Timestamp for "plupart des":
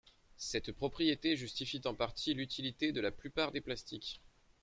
3.11-3.61